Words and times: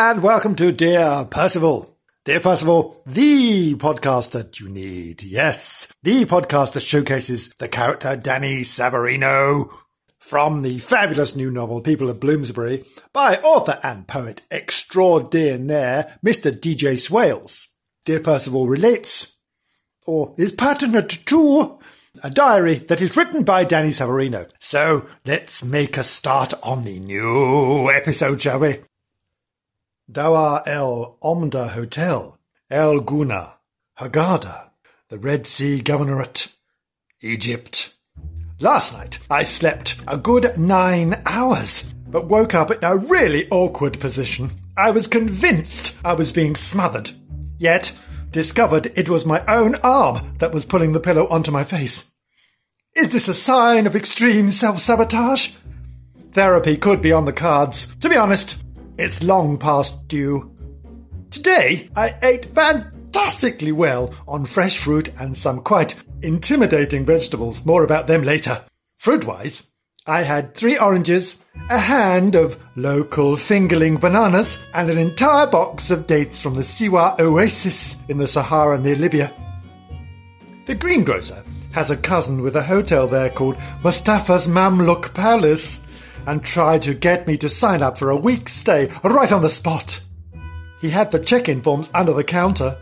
and 0.00 0.22
welcome 0.22 0.54
to 0.54 0.70
Dear 0.70 1.26
Percival. 1.28 1.98
Dear 2.24 2.38
Percival, 2.38 3.02
the 3.04 3.74
podcast 3.74 4.30
that 4.30 4.60
you 4.60 4.68
need. 4.68 5.24
Yes, 5.24 5.92
the 6.04 6.24
podcast 6.24 6.74
that 6.74 6.84
showcases 6.84 7.48
the 7.58 7.66
character 7.66 8.14
Danny 8.14 8.60
Savarino 8.60 9.68
from 10.20 10.62
the 10.62 10.78
fabulous 10.78 11.34
new 11.34 11.50
novel 11.50 11.80
People 11.80 12.08
of 12.08 12.20
Bloomsbury 12.20 12.84
by 13.12 13.38
author 13.38 13.80
and 13.82 14.06
poet 14.06 14.42
extraordinaire 14.52 16.16
Mr. 16.24 16.56
DJ 16.56 16.96
Swales. 16.96 17.66
Dear 18.04 18.20
Percival 18.20 18.68
relates, 18.68 19.36
or 20.06 20.32
is 20.38 20.52
pertinent 20.52 21.26
to, 21.26 21.80
a 22.22 22.30
diary 22.30 22.76
that 22.76 23.02
is 23.02 23.16
written 23.16 23.42
by 23.42 23.64
Danny 23.64 23.90
Savarino. 23.90 24.48
So 24.60 25.08
let's 25.26 25.64
make 25.64 25.98
a 25.98 26.04
start 26.04 26.54
on 26.62 26.84
the 26.84 27.00
new 27.00 27.90
episode, 27.90 28.40
shall 28.40 28.60
we? 28.60 28.76
Dawar 30.10 30.62
el 30.66 31.18
Omda 31.22 31.68
Hotel, 31.68 32.38
El 32.70 33.00
Gouna, 33.00 33.52
Hurghada, 33.98 34.70
the 35.10 35.18
Red 35.18 35.46
Sea 35.46 35.82
Governorate, 35.82 36.56
Egypt. 37.20 37.94
Last 38.58 38.94
night 38.96 39.18
I 39.30 39.44
slept 39.44 39.96
a 40.08 40.16
good 40.16 40.58
nine 40.58 41.20
hours, 41.26 41.92
but 42.08 42.24
woke 42.24 42.54
up 42.54 42.70
in 42.70 42.82
a 42.82 42.96
really 42.96 43.48
awkward 43.50 44.00
position. 44.00 44.50
I 44.78 44.92
was 44.92 45.06
convinced 45.06 45.98
I 46.02 46.14
was 46.14 46.32
being 46.32 46.54
smothered, 46.54 47.10
yet 47.58 47.94
discovered 48.30 48.90
it 48.96 49.10
was 49.10 49.26
my 49.26 49.44
own 49.46 49.74
arm 49.82 50.36
that 50.38 50.54
was 50.54 50.64
pulling 50.64 50.94
the 50.94 51.00
pillow 51.00 51.28
onto 51.28 51.50
my 51.50 51.64
face. 51.64 52.10
Is 52.96 53.10
this 53.10 53.28
a 53.28 53.34
sign 53.34 53.86
of 53.86 53.94
extreme 53.94 54.52
self 54.52 54.78
sabotage? 54.78 55.50
Therapy 56.30 56.78
could 56.78 57.02
be 57.02 57.12
on 57.12 57.26
the 57.26 57.32
cards. 57.34 57.94
To 57.96 58.08
be 58.08 58.16
honest, 58.16 58.62
it's 58.98 59.22
long 59.22 59.58
past 59.58 60.08
due. 60.08 60.54
Today, 61.30 61.88
I 61.94 62.14
ate 62.22 62.46
fantastically 62.46 63.72
well 63.72 64.12
on 64.26 64.44
fresh 64.44 64.76
fruit 64.76 65.12
and 65.20 65.36
some 65.36 65.60
quite 65.60 65.94
intimidating 66.22 67.06
vegetables. 67.06 67.64
More 67.64 67.84
about 67.84 68.06
them 68.06 68.22
later. 68.22 68.64
Fruit 68.96 69.24
wise, 69.24 69.66
I 70.06 70.22
had 70.22 70.54
three 70.54 70.78
oranges, 70.78 71.38
a 71.70 71.78
hand 71.78 72.34
of 72.34 72.58
local 72.76 73.36
fingerling 73.36 74.00
bananas, 74.00 74.58
and 74.74 74.90
an 74.90 74.98
entire 74.98 75.46
box 75.46 75.90
of 75.90 76.06
dates 76.06 76.40
from 76.40 76.54
the 76.54 76.62
Siwa 76.62 77.20
Oasis 77.20 77.96
in 78.08 78.18
the 78.18 78.26
Sahara 78.26 78.78
near 78.78 78.96
Libya. 78.96 79.32
The 80.66 80.74
greengrocer 80.74 81.44
has 81.72 81.90
a 81.90 81.96
cousin 81.96 82.42
with 82.42 82.56
a 82.56 82.62
hotel 82.62 83.06
there 83.06 83.30
called 83.30 83.56
Mustafa's 83.82 84.48
Mamluk 84.48 85.14
Palace 85.14 85.84
and 86.28 86.44
tried 86.44 86.82
to 86.82 86.92
get 86.92 87.26
me 87.26 87.38
to 87.38 87.48
sign 87.48 87.82
up 87.82 87.96
for 87.96 88.10
a 88.10 88.16
week's 88.16 88.52
stay 88.52 88.90
right 89.02 89.32
on 89.32 89.40
the 89.40 89.48
spot. 89.48 90.00
He 90.82 90.90
had 90.90 91.10
the 91.10 91.18
check 91.18 91.48
in 91.48 91.62
forms 91.62 91.88
under 91.94 92.12
the 92.12 92.22
counter. 92.22 92.76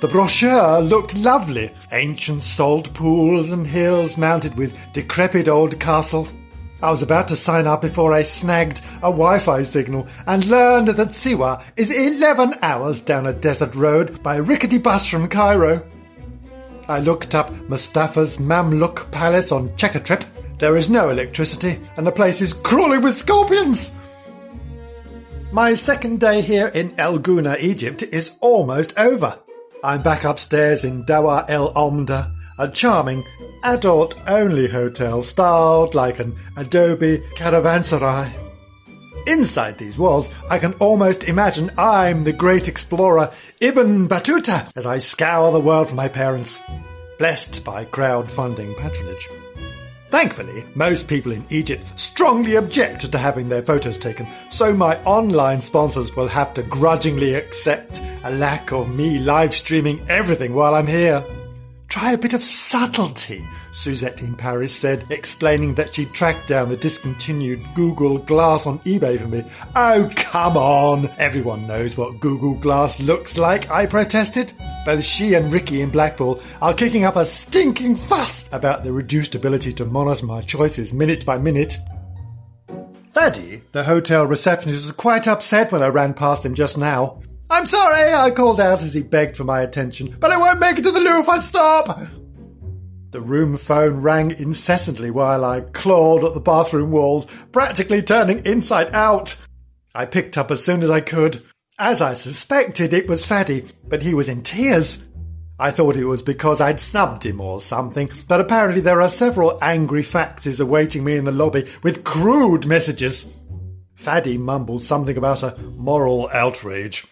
The 0.00 0.08
brochure 0.08 0.80
looked 0.80 1.16
lovely 1.18 1.70
ancient 1.92 2.42
salt 2.42 2.92
pools 2.94 3.52
and 3.52 3.66
hills 3.66 4.16
mounted 4.16 4.56
with 4.56 4.74
decrepit 4.94 5.48
old 5.48 5.78
castles. 5.78 6.34
I 6.82 6.90
was 6.90 7.02
about 7.02 7.28
to 7.28 7.36
sign 7.36 7.66
up 7.66 7.82
before 7.82 8.14
I 8.14 8.22
snagged 8.22 8.80
a 8.98 9.10
Wi 9.12 9.38
Fi 9.38 9.62
signal 9.62 10.06
and 10.26 10.46
learned 10.46 10.88
that 10.88 11.08
Siwa 11.08 11.62
is 11.76 11.90
11 11.90 12.54
hours 12.62 13.02
down 13.02 13.26
a 13.26 13.32
desert 13.34 13.74
road 13.74 14.22
by 14.22 14.36
a 14.36 14.42
rickety 14.42 14.78
bus 14.78 15.06
from 15.06 15.28
Cairo. 15.28 15.86
I 16.88 17.00
looked 17.00 17.34
up 17.34 17.50
Mustafa's 17.68 18.38
Mamluk 18.38 19.10
Palace 19.10 19.52
on 19.52 19.70
Checkatrip 19.70 20.24
there 20.58 20.76
is 20.76 20.88
no 20.88 21.10
electricity, 21.10 21.78
and 21.96 22.06
the 22.06 22.12
place 22.12 22.40
is 22.40 22.54
crawling 22.54 23.02
with 23.02 23.14
scorpions! 23.14 23.96
My 25.52 25.74
second 25.74 26.20
day 26.20 26.40
here 26.42 26.68
in 26.68 26.94
El 26.98 27.18
Gouna, 27.18 27.58
Egypt, 27.60 28.02
is 28.02 28.36
almost 28.40 28.98
over. 28.98 29.38
I'm 29.84 30.02
back 30.02 30.24
upstairs 30.24 30.84
in 30.84 31.04
Dawar 31.04 31.44
El 31.48 31.72
Omda, 31.74 32.34
a 32.58 32.68
charming, 32.68 33.24
adult 33.62 34.20
only 34.26 34.68
hotel 34.68 35.22
styled 35.22 35.94
like 35.94 36.18
an 36.18 36.36
Adobe 36.56 37.18
caravanserai. 37.36 38.32
Inside 39.26 39.78
these 39.78 39.98
walls, 39.98 40.30
I 40.50 40.58
can 40.58 40.74
almost 40.74 41.24
imagine 41.24 41.72
I'm 41.76 42.24
the 42.24 42.32
great 42.32 42.68
explorer 42.68 43.32
Ibn 43.60 44.08
Battuta 44.08 44.70
as 44.76 44.86
I 44.86 44.98
scour 44.98 45.52
the 45.52 45.60
world 45.60 45.88
for 45.88 45.96
my 45.96 46.08
parents, 46.08 46.60
blessed 47.18 47.64
by 47.64 47.84
crowdfunding 47.84 48.76
patronage. 48.76 49.28
Thankfully, 50.16 50.64
most 50.74 51.08
people 51.08 51.32
in 51.32 51.44
Egypt 51.50 51.86
strongly 52.00 52.54
object 52.54 53.12
to 53.12 53.18
having 53.18 53.50
their 53.50 53.60
photos 53.60 53.98
taken, 53.98 54.26
so 54.48 54.72
my 54.74 54.96
online 55.04 55.60
sponsors 55.60 56.16
will 56.16 56.26
have 56.26 56.54
to 56.54 56.62
grudgingly 56.62 57.34
accept 57.34 58.00
a 58.24 58.30
lack 58.30 58.72
of 58.72 58.96
me 58.96 59.18
live 59.18 59.54
streaming 59.54 60.00
everything 60.08 60.54
while 60.54 60.74
I'm 60.74 60.86
here. 60.86 61.22
Try 61.88 62.12
a 62.12 62.18
bit 62.18 62.32
of 62.32 62.42
subtlety, 62.42 63.46
Suzette 63.74 64.22
in 64.22 64.34
Paris 64.36 64.74
said, 64.74 65.04
explaining 65.10 65.74
that 65.74 65.94
she 65.94 66.06
tracked 66.06 66.48
down 66.48 66.70
the 66.70 66.78
discontinued 66.78 67.62
Google 67.74 68.16
Glass 68.16 68.66
on 68.66 68.78
eBay 68.80 69.20
for 69.20 69.28
me. 69.28 69.44
Oh, 69.74 70.10
come 70.16 70.56
on! 70.56 71.10
Everyone 71.18 71.66
knows 71.66 71.98
what 71.98 72.20
Google 72.20 72.54
Glass 72.54 73.02
looks 73.02 73.36
like, 73.36 73.70
I 73.70 73.84
protested. 73.84 74.54
Both 74.86 75.04
she 75.04 75.34
and 75.34 75.52
Ricky 75.52 75.80
in 75.80 75.90
Blackpool 75.90 76.40
are 76.62 76.72
kicking 76.72 77.02
up 77.02 77.16
a 77.16 77.26
stinking 77.26 77.96
fuss 77.96 78.48
about 78.52 78.84
the 78.84 78.92
reduced 78.92 79.34
ability 79.34 79.72
to 79.72 79.84
monitor 79.84 80.24
my 80.24 80.40
choices 80.42 80.92
minute 80.92 81.26
by 81.26 81.38
minute. 81.38 81.76
Faddy, 83.10 83.62
the 83.72 83.82
hotel 83.82 84.28
receptionist, 84.28 84.86
was 84.86 84.92
quite 84.92 85.26
upset 85.26 85.72
when 85.72 85.82
I 85.82 85.88
ran 85.88 86.14
past 86.14 86.44
him 86.44 86.54
just 86.54 86.78
now. 86.78 87.20
I'm 87.50 87.66
sorry, 87.66 88.14
I 88.14 88.30
called 88.30 88.60
out 88.60 88.80
as 88.80 88.94
he 88.94 89.02
begged 89.02 89.36
for 89.36 89.42
my 89.42 89.62
attention, 89.62 90.16
but 90.20 90.30
I 90.30 90.36
won't 90.36 90.60
make 90.60 90.78
it 90.78 90.82
to 90.82 90.92
the 90.92 91.00
loo 91.00 91.18
if 91.18 91.28
I 91.28 91.38
stop! 91.38 91.98
The 93.10 93.20
room 93.20 93.56
phone 93.56 94.02
rang 94.02 94.30
incessantly 94.30 95.10
while 95.10 95.44
I 95.44 95.62
clawed 95.62 96.22
at 96.22 96.34
the 96.34 96.40
bathroom 96.40 96.92
walls, 96.92 97.26
practically 97.50 98.02
turning 98.02 98.46
inside 98.46 98.94
out. 98.94 99.36
I 99.96 100.06
picked 100.06 100.38
up 100.38 100.52
as 100.52 100.64
soon 100.64 100.84
as 100.84 100.90
I 100.90 101.00
could. 101.00 101.42
As 101.78 102.00
I 102.00 102.14
suspected, 102.14 102.94
it 102.94 103.06
was 103.06 103.26
Faddy, 103.26 103.66
but 103.86 104.00
he 104.00 104.14
was 104.14 104.28
in 104.28 104.42
tears. 104.42 105.04
I 105.58 105.70
thought 105.70 105.96
it 105.96 106.06
was 106.06 106.22
because 106.22 106.58
I'd 106.58 106.80
snubbed 106.80 107.26
him 107.26 107.38
or 107.38 107.60
something, 107.60 108.08
but 108.26 108.40
apparently 108.40 108.80
there 108.80 109.02
are 109.02 109.10
several 109.10 109.58
angry 109.60 110.02
faxes 110.02 110.58
awaiting 110.58 111.04
me 111.04 111.16
in 111.16 111.26
the 111.26 111.32
lobby 111.32 111.68
with 111.82 112.02
crude 112.02 112.64
messages. 112.64 113.30
Faddy 113.94 114.38
mumbled 114.38 114.84
something 114.84 115.18
about 115.18 115.42
a 115.42 115.54
moral 115.76 116.30
outrage. 116.32 117.04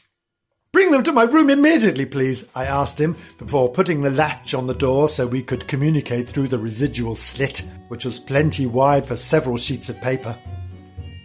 Bring 0.72 0.92
them 0.92 1.02
to 1.04 1.12
my 1.12 1.25
room 1.25 1.50
immediately, 1.50 2.06
please, 2.06 2.48
I 2.54 2.64
asked 2.64 2.98
him 2.98 3.16
before 3.36 3.69
putting 3.69 4.00
the 4.00 4.10
latch 4.10 4.54
on 4.54 4.66
the 4.66 4.72
door 4.72 5.10
so 5.10 5.26
we 5.26 5.42
could 5.42 5.69
communicate 5.69 6.26
through 6.26 6.48
the 6.48 6.58
residual 6.58 7.16
slit, 7.16 7.64
which 7.88 8.06
was 8.06 8.19
plenty 8.19 8.64
wide 8.64 9.04
for 9.04 9.14
several 9.14 9.58
sheets 9.58 9.91
of 9.91 10.00
paper. 10.00 10.38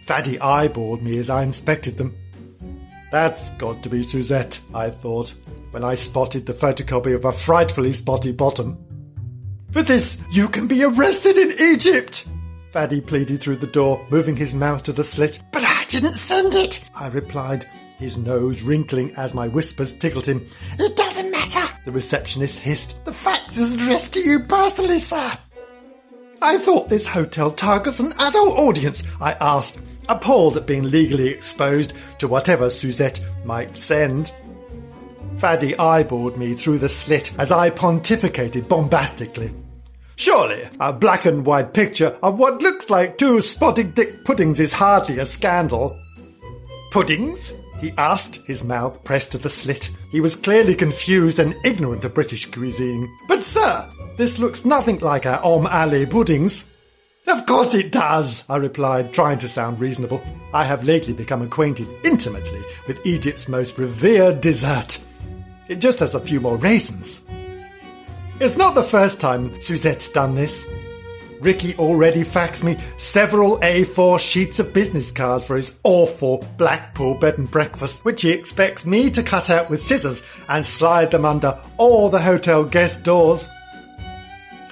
Faddy 0.04 0.36
eyeballed 0.36 1.00
me 1.00 1.16
as 1.16 1.30
I 1.30 1.42
inspected 1.42 1.96
them. 1.96 2.14
That's 3.10 3.50
got 3.50 3.82
to 3.82 3.88
be 3.88 4.02
Suzette, 4.02 4.60
I 4.72 4.90
thought, 4.90 5.34
when 5.72 5.82
I 5.82 5.96
spotted 5.96 6.46
the 6.46 6.52
photocopy 6.52 7.14
of 7.14 7.24
a 7.24 7.32
frightfully 7.32 7.92
spotty 7.92 8.32
bottom. 8.32 8.78
For 9.70 9.82
this, 9.82 10.20
you 10.30 10.48
can 10.48 10.66
be 10.66 10.84
arrested 10.84 11.36
in 11.36 11.60
Egypt! 11.60 12.26
Faddy 12.72 13.00
pleaded 13.00 13.40
through 13.40 13.56
the 13.56 13.66
door, 13.66 14.04
moving 14.10 14.36
his 14.36 14.54
mouth 14.54 14.84
to 14.84 14.92
the 14.92 15.02
slit. 15.02 15.42
But 15.52 15.64
I 15.64 15.84
didn't 15.88 16.16
send 16.16 16.54
it, 16.54 16.88
I 16.94 17.08
replied, 17.08 17.66
his 17.98 18.16
nose 18.16 18.62
wrinkling 18.62 19.12
as 19.16 19.34
my 19.34 19.48
whispers 19.48 19.92
tickled 19.92 20.26
him. 20.26 20.46
It 20.78 20.96
doesn't 20.96 21.32
matter, 21.32 21.68
the 21.84 21.92
receptionist 21.92 22.60
hissed. 22.60 23.04
The 23.04 23.12
fax 23.12 23.58
is 23.58 23.74
addressed 23.74 24.12
to 24.14 24.20
you 24.20 24.40
personally, 24.40 24.98
sir. 24.98 25.32
I 26.42 26.58
thought 26.58 26.88
this 26.88 27.06
hotel 27.06 27.50
targets 27.50 28.00
an 28.00 28.12
adult 28.18 28.58
audience, 28.58 29.02
I 29.20 29.32
asked, 29.32 29.80
appalled 30.10 30.56
at 30.56 30.66
being 30.66 30.90
legally 30.90 31.28
exposed 31.28 31.94
to 32.18 32.28
whatever 32.28 32.68
Suzette 32.68 33.20
might 33.44 33.76
send. 33.76 34.32
Faddy 35.38 35.72
eyeballed 35.74 36.36
me 36.36 36.54
through 36.54 36.78
the 36.78 36.88
slit 36.88 37.32
as 37.38 37.50
I 37.50 37.70
pontificated 37.70 38.68
bombastically. 38.68 39.52
Surely, 40.16 40.68
a 40.78 40.92
black 40.92 41.24
and 41.24 41.46
white 41.46 41.72
picture 41.72 42.18
of 42.22 42.38
what 42.38 42.60
looks 42.60 42.90
like 42.90 43.16
two 43.16 43.40
spotted 43.40 43.94
dick 43.94 44.22
puddings 44.24 44.60
is 44.60 44.74
hardly 44.74 45.18
a 45.18 45.24
scandal. 45.24 45.98
Puddings? 46.90 47.54
he 47.80 47.92
asked, 47.96 48.36
his 48.46 48.62
mouth 48.62 49.02
pressed 49.04 49.32
to 49.32 49.38
the 49.38 49.48
slit. 49.48 49.90
He 50.10 50.20
was 50.20 50.36
clearly 50.36 50.74
confused 50.74 51.38
and 51.38 51.56
ignorant 51.64 52.04
of 52.04 52.12
British 52.12 52.44
cuisine. 52.50 53.08
But, 53.26 53.42
sir, 53.42 53.88
this 54.18 54.38
looks 54.38 54.66
nothing 54.66 54.98
like 54.98 55.24
our 55.24 55.42
Om 55.42 55.66
Ali 55.66 56.04
puddings. 56.04 56.69
Of 57.30 57.46
course 57.46 57.74
it 57.74 57.92
does, 57.92 58.42
I 58.48 58.56
replied, 58.56 59.12
trying 59.12 59.38
to 59.38 59.48
sound 59.48 59.78
reasonable. 59.78 60.20
I 60.52 60.64
have 60.64 60.82
lately 60.82 61.12
become 61.12 61.42
acquainted 61.42 61.86
intimately 62.02 62.60
with 62.88 63.06
Egypt's 63.06 63.48
most 63.48 63.78
revered 63.78 64.40
dessert. 64.40 64.98
It 65.68 65.76
just 65.76 66.00
has 66.00 66.16
a 66.16 66.20
few 66.20 66.40
more 66.40 66.56
raisins. 66.56 67.24
It's 68.40 68.56
not 68.56 68.74
the 68.74 68.82
first 68.82 69.20
time 69.20 69.60
Suzette's 69.60 70.08
done 70.08 70.34
this. 70.34 70.66
Ricky 71.40 71.76
already 71.76 72.24
faxed 72.24 72.64
me 72.64 72.78
several 72.96 73.58
A4 73.58 74.18
sheets 74.18 74.58
of 74.58 74.72
business 74.72 75.12
cards 75.12 75.44
for 75.44 75.54
his 75.54 75.78
awful 75.84 76.44
Blackpool 76.58 77.14
bed 77.14 77.38
and 77.38 77.48
breakfast, 77.48 78.04
which 78.04 78.22
he 78.22 78.32
expects 78.32 78.84
me 78.84 79.08
to 79.08 79.22
cut 79.22 79.50
out 79.50 79.70
with 79.70 79.80
scissors 79.80 80.26
and 80.48 80.66
slide 80.66 81.12
them 81.12 81.24
under 81.24 81.56
all 81.76 82.08
the 82.08 82.18
hotel 82.18 82.64
guest 82.64 83.04
doors. 83.04 83.48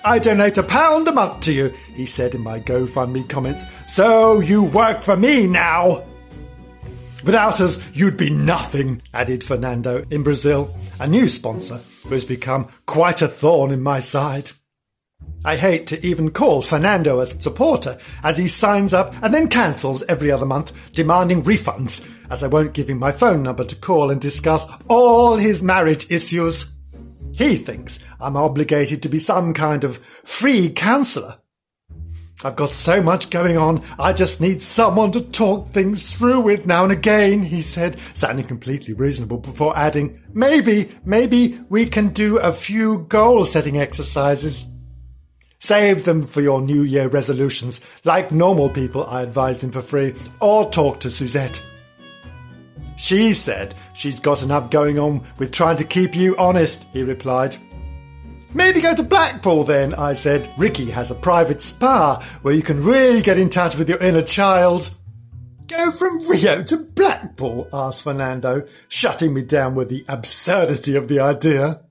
I 0.09 0.19
donate 0.19 0.57
a 0.57 0.63
pound 0.63 1.07
a 1.07 1.13
month 1.13 1.41
to 1.41 1.53
you, 1.53 1.69
he 1.95 2.07
said 2.07 2.35
in 2.35 2.41
my 2.41 2.61
GoFundMe 2.61 3.29
comments. 3.29 3.63
So 3.87 4.41
you 4.41 4.65
work 4.65 5.03
for 5.03 5.19
me 5.19 5.47
now. 5.47 6.03
Without 7.25 7.61
us, 7.61 7.95
you'd 7.95 8.17
be 8.17 8.31
nothing, 8.31 9.03
added 9.13 9.45
Fernando 9.45 10.07
in 10.11 10.23
Brazil, 10.23 10.75
a 10.99 11.07
new 11.07 11.29
sponsor 11.29 11.83
who 12.05 12.15
has 12.15 12.25
become 12.25 12.71
quite 12.87 13.21
a 13.21 13.29
thorn 13.29 13.71
in 13.71 13.83
my 13.83 14.01
side. 14.01 14.53
I 15.45 15.57
hate 15.57 15.87
to 15.89 16.07
even 16.07 16.31
call 16.31 16.63
Fernando 16.63 17.21
a 17.21 17.27
supporter, 17.27 17.99
as 18.23 18.39
he 18.39 18.49
signs 18.49 18.95
up 18.95 19.15
and 19.23 19.35
then 19.35 19.49
cancels 19.49 20.03
every 20.05 20.31
other 20.31 20.47
month, 20.47 20.73
demanding 20.93 21.43
refunds, 21.43 22.03
as 22.31 22.43
I 22.43 22.47
won't 22.47 22.73
give 22.73 22.89
him 22.89 22.99
my 22.99 23.13
phone 23.13 23.43
number 23.43 23.65
to 23.65 23.77
call 23.77 24.11
and 24.11 24.23
discuss 24.23 24.67
all 24.89 25.37
his 25.37 25.63
marriage 25.63 26.11
issues. 26.11 26.78
He 27.39 27.57
thinks 27.57 28.01
I'm 28.21 28.37
obligated 28.37 29.01
to 29.03 29.09
be 29.09 29.21
some 29.21 29.55
kind 29.55 29.85
of 29.85 29.99
free 30.25 30.71
counsellor. 30.71 31.37
I've 32.45 32.57
got 32.57 32.71
so 32.71 33.01
much 33.01 33.31
going 33.31 33.57
on, 33.57 33.83
I 33.99 34.13
just 34.13 34.41
need 34.41 34.61
someone 34.61 35.13
to 35.13 35.21
talk 35.21 35.73
things 35.73 36.17
through 36.17 36.41
with 36.41 36.67
now 36.67 36.83
and 36.83 36.93
again, 36.93 37.43
he 37.43 37.63
said, 37.63 37.97
sounding 38.15 38.47
completely 38.47 38.93
reasonable 38.93 39.39
before 39.39 39.77
adding, 39.77 40.21
maybe, 40.33 40.91
maybe 41.05 41.61
we 41.69 41.87
can 41.87 42.09
do 42.09 42.39
a 42.39 42.53
few 42.53 43.07
goal 43.09 43.45
setting 43.45 43.77
exercises. 43.77 44.67
Save 45.61 46.05
them 46.05 46.23
for 46.23 46.41
your 46.41 46.61
New 46.61 46.83
Year 46.83 47.09
resolutions, 47.09 47.81
like 48.05 48.31
normal 48.31 48.69
people, 48.69 49.05
I 49.07 49.23
advised 49.23 49.63
him 49.63 49.73
for 49.73 49.83
free, 49.83 50.15
or 50.41 50.71
talk 50.71 51.01
to 51.01 51.11
Suzette. 51.11 51.61
She 52.99 53.33
said 53.33 53.77
she's 53.95 54.19
got 54.19 54.43
enough 54.43 54.71
going 54.71 54.99
on 54.99 55.23
with 55.39 55.53
trying 55.53 55.77
to 55.77 55.85
keep 55.85 56.17
you 56.17 56.37
honest, 56.37 56.85
he 56.93 57.05
replied. 57.05 57.57
Maybe 58.53 58.81
go 58.81 58.95
to 58.95 59.05
Blackpool 59.05 59.63
then, 59.63 59.95
I 59.95 60.15
said. 60.15 60.51
Ricky 60.59 60.91
has 60.91 61.11
a 61.11 61.15
private 61.15 61.63
spa 61.63 62.21
where 62.43 62.55
you 62.55 62.63
can 62.63 62.83
really 62.83 63.23
get 63.23 63.39
in 63.39 63.51
touch 63.51 63.77
with 63.77 63.89
your 63.89 64.03
inner 64.03 64.23
child. 64.23 64.91
Go 65.69 65.93
from 65.93 66.27
Rio 66.29 66.65
to 66.65 66.79
Blackpool? 66.79 67.69
asked 67.73 68.03
Fernando, 68.03 68.67
shutting 68.89 69.33
me 69.33 69.43
down 69.43 69.77
with 69.77 69.91
the 69.91 70.05
absurdity 70.09 70.97
of 70.97 71.07
the 71.07 71.21
idea. 71.21 71.83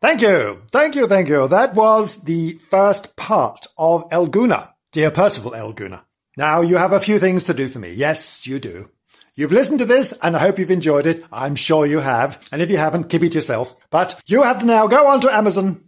Thank 0.00 0.22
you, 0.22 0.62
thank 0.72 0.94
you, 0.94 1.06
thank 1.06 1.28
you. 1.28 1.48
That 1.48 1.74
was 1.74 2.22
the 2.22 2.54
first 2.54 3.14
part 3.16 3.66
of 3.76 4.04
El 4.10 4.28
Gouna, 4.28 4.70
dear 4.92 5.10
Percival 5.10 5.54
El 5.54 5.74
Gouna. 5.74 6.02
Now 6.36 6.60
you 6.60 6.76
have 6.76 6.92
a 6.92 7.00
few 7.00 7.18
things 7.18 7.44
to 7.44 7.54
do 7.54 7.68
for 7.68 7.78
me. 7.78 7.92
Yes, 7.92 8.46
you 8.46 8.58
do. 8.58 8.90
You've 9.36 9.52
listened 9.52 9.80
to 9.80 9.84
this 9.84 10.12
and 10.22 10.36
I 10.36 10.40
hope 10.40 10.58
you've 10.58 10.70
enjoyed 10.70 11.06
it. 11.06 11.24
I'm 11.32 11.56
sure 11.56 11.86
you 11.86 12.00
have. 12.00 12.46
And 12.52 12.62
if 12.62 12.70
you 12.70 12.76
haven't, 12.76 13.08
keep 13.08 13.22
it 13.22 13.34
yourself. 13.34 13.76
But 13.90 14.20
you 14.26 14.42
have 14.42 14.60
to 14.60 14.66
now 14.66 14.86
go 14.86 15.06
on 15.06 15.20
to 15.22 15.34
Amazon 15.34 15.80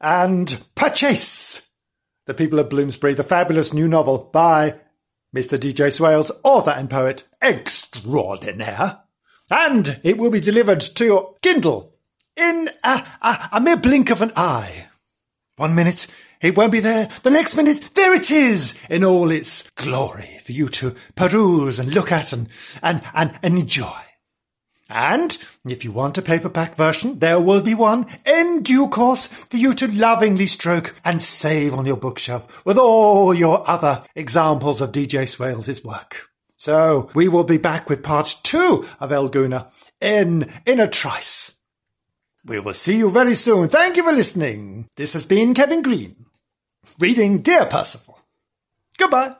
and 0.00 0.62
purchase 0.74 1.68
The 2.26 2.34
People 2.34 2.58
of 2.58 2.68
Bloomsbury, 2.68 3.14
the 3.14 3.24
fabulous 3.24 3.72
new 3.72 3.88
novel 3.88 4.30
by 4.32 4.76
Mr. 5.34 5.58
DJ 5.58 5.92
Swales, 5.92 6.30
author 6.44 6.70
and 6.70 6.88
poet 6.88 7.26
extraordinaire. 7.42 9.00
And 9.50 10.00
it 10.02 10.16
will 10.16 10.30
be 10.30 10.40
delivered 10.40 10.80
to 10.80 11.04
your 11.04 11.34
Kindle 11.42 11.94
in 12.36 12.70
a, 12.84 13.06
a, 13.20 13.48
a 13.52 13.60
mere 13.60 13.76
blink 13.76 14.10
of 14.10 14.22
an 14.22 14.32
eye. 14.36 14.88
One 15.56 15.74
minute 15.74 16.06
it 16.44 16.58
won't 16.58 16.72
be 16.72 16.80
there. 16.80 17.08
The 17.22 17.30
next 17.30 17.56
minute, 17.56 17.94
there 17.94 18.14
it 18.14 18.30
is 18.30 18.78
in 18.90 19.02
all 19.02 19.30
its 19.30 19.70
glory 19.70 20.28
for 20.44 20.52
you 20.52 20.68
to 20.68 20.94
peruse 21.14 21.78
and 21.78 21.94
look 21.94 22.12
at 22.12 22.34
and, 22.34 22.50
and, 22.82 23.00
and 23.14 23.32
enjoy. 23.42 23.96
And 24.90 25.36
if 25.64 25.84
you 25.84 25.90
want 25.90 26.18
a 26.18 26.22
paperback 26.22 26.74
version, 26.74 27.18
there 27.18 27.40
will 27.40 27.62
be 27.62 27.72
one 27.72 28.04
in 28.26 28.62
due 28.62 28.88
course 28.88 29.24
for 29.24 29.56
you 29.56 29.72
to 29.72 29.90
lovingly 29.90 30.46
stroke 30.46 30.94
and 31.02 31.22
save 31.22 31.72
on 31.72 31.86
your 31.86 31.96
bookshelf 31.96 32.62
with 32.66 32.76
all 32.76 33.32
your 33.32 33.66
other 33.68 34.02
examples 34.14 34.82
of 34.82 34.92
DJ 34.92 35.26
Swales' 35.26 35.82
work. 35.82 36.28
So 36.58 37.08
we 37.14 37.26
will 37.26 37.44
be 37.44 37.56
back 37.56 37.88
with 37.88 38.02
part 38.02 38.36
two 38.42 38.86
of 39.00 39.10
El 39.10 39.30
Gouna 39.30 39.72
in, 39.98 40.52
in 40.66 40.78
a 40.78 40.88
trice. 40.88 41.54
We 42.44 42.60
will 42.60 42.74
see 42.74 42.98
you 42.98 43.10
very 43.10 43.34
soon. 43.34 43.70
Thank 43.70 43.96
you 43.96 44.02
for 44.02 44.12
listening. 44.12 44.90
This 44.96 45.14
has 45.14 45.24
been 45.24 45.54
Kevin 45.54 45.80
Green 45.80 46.23
reading 46.98 47.42
Dear 47.42 47.66
Percival. 47.66 48.18
Goodbye. 48.96 49.34